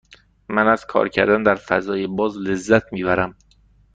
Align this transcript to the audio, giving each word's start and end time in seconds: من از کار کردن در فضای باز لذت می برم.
من 0.49 0.67
از 0.67 0.85
کار 0.85 1.09
کردن 1.09 1.43
در 1.43 1.55
فضای 1.55 2.07
باز 2.07 2.37
لذت 2.37 2.93
می 2.93 3.03
برم. 3.03 3.35